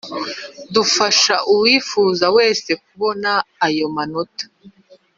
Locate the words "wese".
2.37-2.71